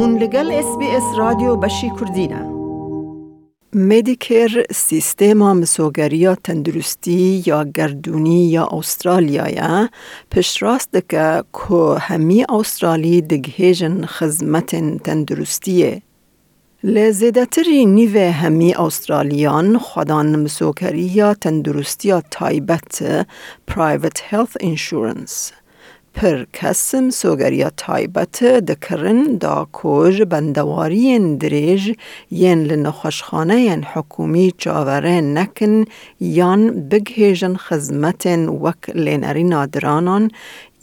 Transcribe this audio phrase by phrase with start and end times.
[0.00, 2.50] هون لگل اس بی اس رادیو بشی کردینه
[3.74, 9.88] مدیکر سیستم مسوگریا تندرستی یا گردونی یا استرالیا
[10.30, 16.02] پشت راست که که همی استرالی دگهیجن خزمت تندرستیه.
[16.84, 23.26] لزیدتری نیو همی استرالیان خودان مسوگریا تندرستی تایبت
[23.70, 25.59] Private Health Insurance.
[26.14, 31.92] پر کسم سوگریا تایبت دکرن دا کوج بندوارین دریج
[32.30, 35.84] ین لنخوشخانه ین حکومی چاوره نکن
[36.20, 38.26] یان بگهیجن خزمت
[38.62, 40.30] وک لینری نادرانان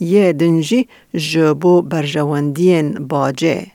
[0.00, 3.66] یه دنجی جبو برجواندین باجه.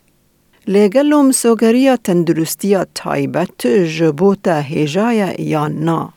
[0.67, 6.13] لگلوم سوگریا تندرستیا تایبت جبو تا هیجای یا نا.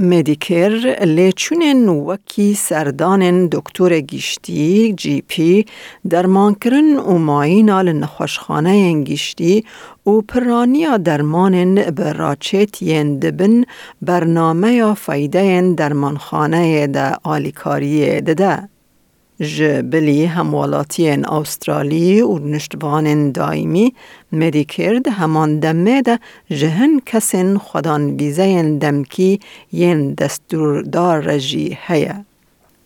[0.00, 5.64] مدیکر لیچونن وکی سردان دکتر گیشتی جی پی
[6.10, 9.64] درمان کرن و ماینا لنخوشخانه گیشتی
[10.06, 12.84] و پرانیا درمان براچت
[13.20, 13.64] دبن
[14.02, 18.68] برنامه یا فایده درمانخانه ده آلیکاری ده.
[19.40, 23.94] جبلی هموالاتین استرالی و نشتبان دائمی
[24.32, 26.18] مدیکرد همان دمه ده
[26.50, 29.40] جهن کسین خودان بیزین دمکی
[29.72, 32.24] ین دستوردار رجی هیا.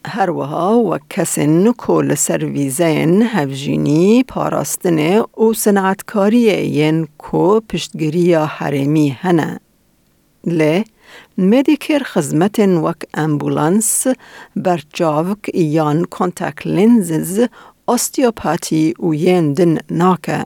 [0.07, 9.09] هر وها و کسین کل سر ویزین هفجینی پاراستنه و صنعتکاری ین کو پشتگیری حرمی
[9.21, 9.61] هنه.
[10.45, 10.85] لی
[11.39, 14.07] مدیکر خزمت وک امبولانس
[14.57, 17.47] برچاوک یان کنتاک لنزز
[17.89, 20.45] استیوپاتی و یندن ناکه.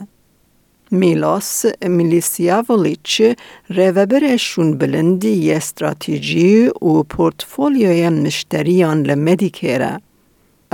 [0.90, 3.22] میلاس میلیسیاولیچ
[3.70, 10.00] ریوبر شون بلندی استراتیجی و پورتفولیوی مشتریان لمدیکره.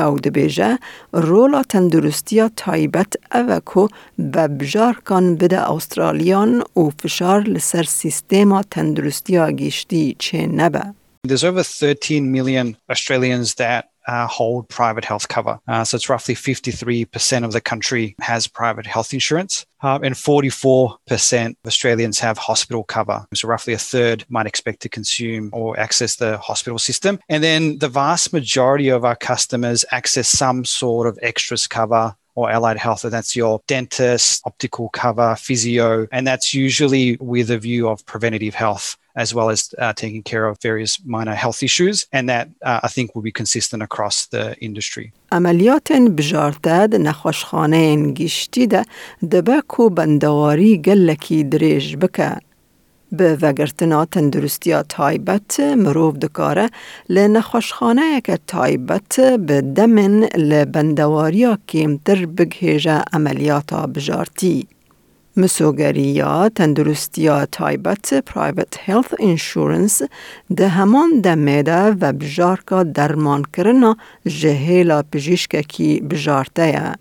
[0.02, 0.78] او دبیجه
[1.12, 3.88] رولا تندرستی تایبت اوه کو
[4.34, 10.82] ببجار کان بده استرالیان و فشار لسر سیستما تندرستی گیشتی چه نبه.
[11.28, 15.58] There's over 13 million Australians that uh, hold private health cover.
[15.68, 19.66] Uh, so it's roughly 53% of the country has private health insurance.
[19.82, 23.26] Uh, and 44% of Australians have hospital cover.
[23.34, 27.18] So roughly a third might expect to consume or access the hospital system.
[27.28, 32.50] And then the vast majority of our customers access some sort of extras cover or
[32.50, 37.88] allied health, and that's your dentist, optical cover, physio, and that's usually with a view
[37.88, 42.06] of preventative health as well as uh, taking care of various minor health issues.
[42.12, 45.12] And that uh, I think will be consistent across the industry.
[45.32, 48.84] عملیات بجارتد نخوشخانه گشتی ده
[49.30, 52.36] دبه کو بندواری گلکی دریج بکه.
[53.12, 56.70] به وگرتنا تندرستی تایبت مروف دکاره
[57.08, 64.66] لنخوشخانه که تایبت به دمن لبندواریا کمتر بگهیجه عملیات بجارتی.
[65.36, 70.02] مسوگریا تندرستی تایبت پرایوت هیلث انشورنس
[70.56, 76.94] ده همان دمیده و بجارکا درمان کرنا جهیلا پجیشککی بجارته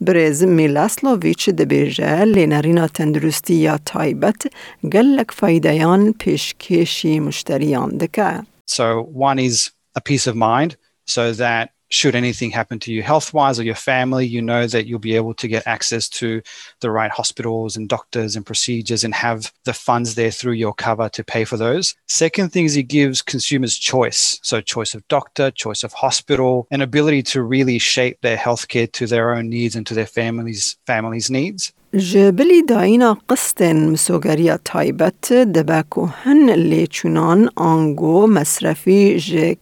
[0.00, 4.46] برز میلاسلوویچ دبیجه لینرینا تندرستی یا تایبت
[4.92, 8.42] گلک فایدهیان پیشکشی مشتریان دکه.
[8.66, 8.86] So
[9.28, 13.58] one is a peace of mind so that should anything happen to you health wise
[13.58, 16.42] or your family, you know that you'll be able to get access to
[16.80, 21.08] the right hospitals and doctors and procedures and have the funds there through your cover
[21.10, 21.94] to pay for those.
[22.06, 24.38] Second thing is it gives consumers choice.
[24.42, 29.06] So, choice of doctor, choice of hospital, and ability to really shape their healthcare to
[29.06, 31.72] their own needs and to their families' families' needs.
[32.12, 39.54] جبلی داینا قسطن مسوگریا تایبت دبکو هن لی چونان آنگو مصرفی ج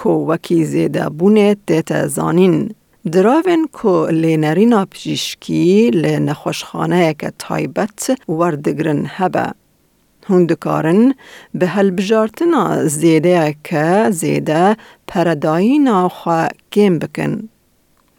[0.00, 2.74] کو وکی زیده بونه دیتا زانین.
[3.12, 9.46] دراوین کو لینرینا پجیشکی لنخوشخانه که تایبت وردگرن هبه.
[10.28, 11.14] هندکارن
[11.54, 14.76] به هلبجارتنا زیده که زیده
[15.06, 17.48] پردایینا خواه کم بکن.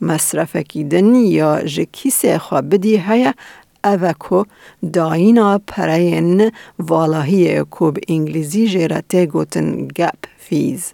[0.02, 3.34] مصرف کیدن یا جکیس خواه بدی هیا
[3.84, 4.44] اوه کو
[4.94, 10.94] دایینا پرین والاهی کو به انگلیزی جیرته گوتن گپ فیز.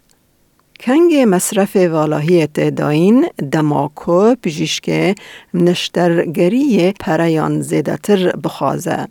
[0.80, 5.16] کنگ مصرف والاهیت داین دماکو پژیشک
[5.54, 9.08] نشترگری پریان زیدتر بخوازه.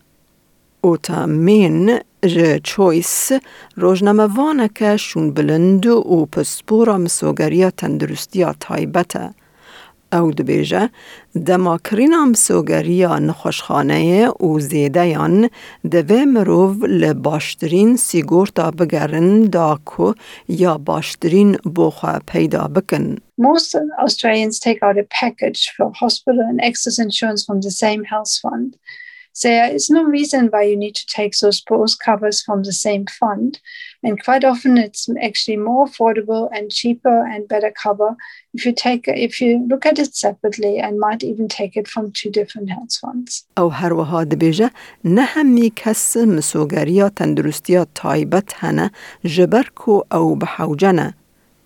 [0.81, 3.31] او تا مین ج چویس
[3.75, 9.29] روزنامه وانکه شون بلند و پسپورا مسوگریا تندرستی تایبته.
[10.15, 10.89] او دبیجه
[11.45, 15.49] دما کرینام سوگریا نخوشخانه و زیده یان
[15.91, 20.13] دوه مروف لباشترین سیگورتا بگرن دا کو
[20.47, 23.15] یا باشترین بوخوا پیدا بکن.
[23.41, 23.75] Most
[24.05, 28.77] Australians take out a package for hospital and excess insurance from the same health fund.
[29.43, 33.05] there is no reason why you need to take those both covers from the same
[33.05, 33.59] fund.
[34.03, 38.15] And quite often it's actually more affordable and cheaper and better cover
[38.53, 42.11] if you take if you look at it separately and might even take it from
[42.11, 43.45] two different health funds.
[43.57, 44.71] او هر وها دبیجه
[45.03, 48.91] نه همی کس مسوگریا تندرستیا تایبت هنه
[49.25, 51.13] جبرکو او بحوجنه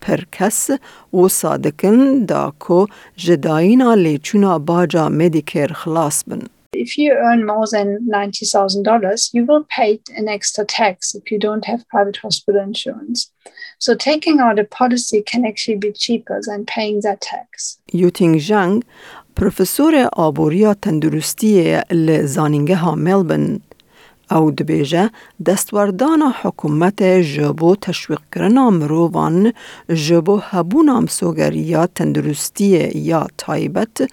[0.02, 0.70] پر کس
[1.14, 2.88] و صادقن دا کو
[3.18, 6.59] جداینا لیچونا باجا مدیکر خلاص بن.
[6.74, 11.66] If you earn more than $90,000, you will pay an extra tax if you don't
[11.66, 13.32] have private hospital insurance.
[13.80, 17.80] So taking out a policy can actually be cheaper than paying that tax.
[17.92, 18.84] Yuting Zhang,
[19.36, 21.76] پروفسور آبوری تندرستی
[24.32, 25.10] او دبیجه
[25.46, 29.54] دستوردان حکومت جبو تشویق کرنا مرووان
[29.90, 34.10] جبو هبونا مسوگریا تندرستی یا تایبت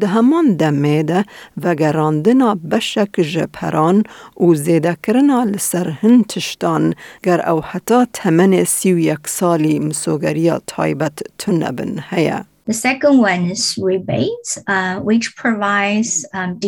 [0.00, 1.24] ده همان دمه ده
[1.62, 4.04] و گراندنا بشک جپران
[4.40, 5.96] و زیده کرنا لسر
[6.28, 12.44] تشتان گر او حتا تمن سی و یک سالی مسوگریا تایبت تنبن هیا.
[12.70, 16.60] The second one is rebates, uh, which provides um,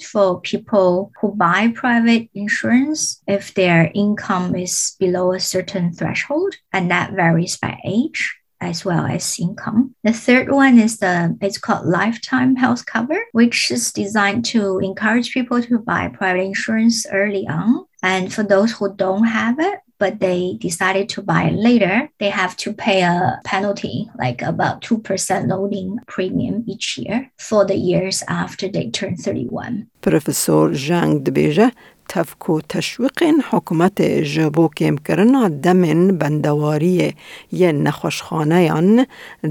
[0.00, 6.90] for people who buy private insurance if their income is below a certain threshold, and
[6.90, 9.94] that varies by age as well as income.
[10.04, 15.34] The third one is the it's called lifetime health cover, which is designed to encourage
[15.34, 17.84] people to buy private insurance early on.
[18.02, 22.54] And for those who don't have it, but they decided to buy later, they have
[22.64, 28.66] to pay a penalty, like about 2% loading premium each year for the years after
[28.74, 29.86] they turn 31.
[30.00, 31.70] Professor Zhang Dbeja
[32.08, 37.14] تفکو تشویق حکومت جبو کم کرنا دمن بندواری
[37.52, 39.06] یه نخوشخانه یان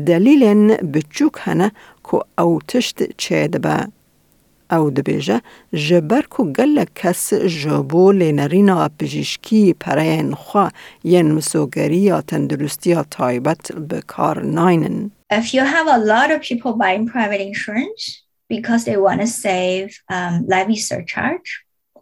[0.06, 1.72] دلیل بچوک هنه
[2.12, 3.48] که او تشت چه
[14.08, 15.12] خوا ناینن.
[15.30, 19.88] If you have a lot of people buying private insurance because they want to save
[20.10, 21.50] um, levy surcharge,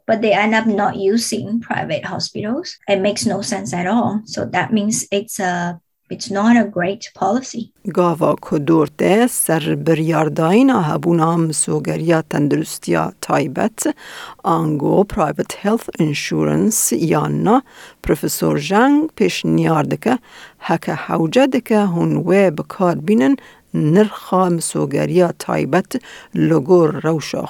[0.07, 4.21] but they end up not using private hospitals, it makes no sense at all.
[4.25, 7.71] So that means it's a it's not a great policy.
[7.87, 13.93] Gava Kodorte ser biryardayina hebûna misogerya tenduristiya taybet
[14.43, 17.61] ango private health insurance yanna
[18.01, 20.17] Profesor Zhang pêşniyar dike
[20.59, 21.45] heke hewce
[21.93, 23.37] hûn wê bikar bînin
[23.73, 25.95] nirxa misogerya taybet
[26.35, 27.45] li gor rewşa.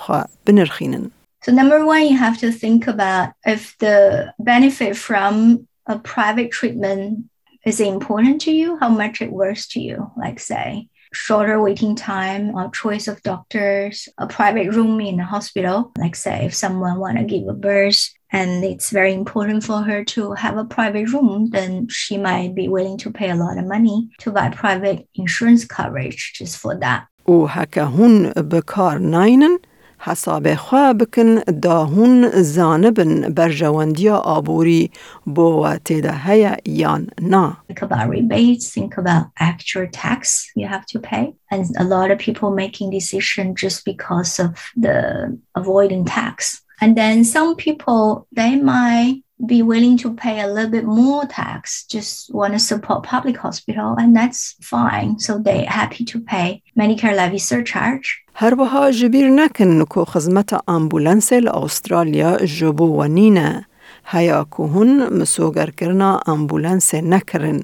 [1.42, 7.29] So number one, you have to think about if the benefit from a private treatment
[7.66, 8.78] is it important to you?
[8.78, 10.12] How much it worth to you?
[10.18, 15.92] Like say shorter waiting time, a choice of doctors, a private room in a hospital.
[15.98, 20.04] Like say if someone want to give a birth and it's very important for her
[20.06, 23.66] to have a private room, then she might be willing to pay a lot of
[23.66, 27.08] money to buy private insurance coverage just for that.
[27.24, 29.60] Och här hun bekar neinen
[30.00, 34.92] حساب خواه بکن داهون زانبن برجواندیا آبوری
[35.26, 37.58] بو تیده هیا یان نا.
[37.68, 41.34] Think about rebates, think about actual tax you have to pay.
[41.52, 46.62] And a lot of people making decision just because of the avoiding tax.
[46.82, 51.86] And then some people, they might be willing to pay a little bit more tax,
[51.86, 55.18] just want to support public hospital, and that's fine.
[55.20, 58.26] So they happy to pay Medicare levy surcharge.
[58.36, 63.66] هر وها جبیر نکن کو خدمت آمبولانس ل استرالیا جبو و نینه.
[64.06, 67.64] هیا که هن مسوگر کرنا آمبولانس نکرن.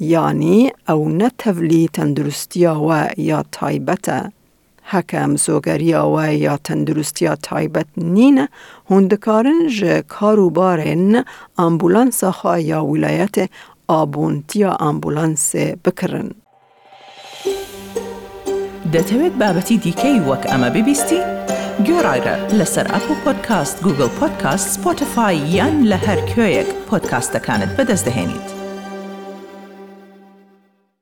[0.00, 4.32] یعنی او نتولی تندرستیا و یا تایبته.
[4.92, 8.46] هەکە ئەم زۆگەریە وای یا تەندروستیا تایبەت نینە
[8.90, 11.24] هونددکارن ji karobarên
[11.66, 13.44] ambulansa xwe ya wîlayetê
[14.00, 16.30] abontiya ambulansê bikirin.
[18.94, 21.20] دەتەوێت بابەتی دیکەی وەک ئەمە ببیستی؟
[21.86, 28.55] گۆڕایرە لەسەر ئەپ و پۆدکاست گوگل پۆدکاست سپۆتفاای یان لە هەر کوێیەک پۆدکاستەکانت بەدەستدەێنیت.